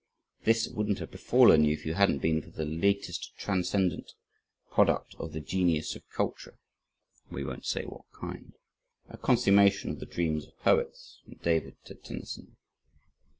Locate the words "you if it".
1.63-1.93